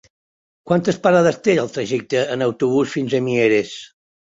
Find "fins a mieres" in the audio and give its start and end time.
2.97-3.79